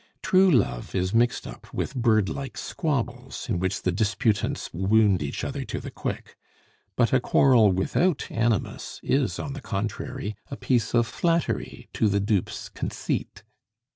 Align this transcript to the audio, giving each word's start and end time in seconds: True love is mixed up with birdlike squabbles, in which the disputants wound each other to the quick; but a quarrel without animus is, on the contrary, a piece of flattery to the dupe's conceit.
True 0.23 0.49
love 0.49 0.95
is 0.95 1.13
mixed 1.13 1.45
up 1.45 1.71
with 1.71 1.93
birdlike 1.93 2.57
squabbles, 2.57 3.47
in 3.47 3.59
which 3.59 3.83
the 3.83 3.91
disputants 3.91 4.67
wound 4.73 5.21
each 5.21 5.43
other 5.43 5.63
to 5.65 5.79
the 5.79 5.91
quick; 5.91 6.35
but 6.95 7.13
a 7.13 7.19
quarrel 7.19 7.71
without 7.71 8.25
animus 8.31 8.99
is, 9.03 9.37
on 9.37 9.53
the 9.53 9.61
contrary, 9.61 10.35
a 10.49 10.57
piece 10.57 10.95
of 10.95 11.05
flattery 11.05 11.87
to 11.93 12.09
the 12.09 12.19
dupe's 12.19 12.69
conceit. 12.69 13.43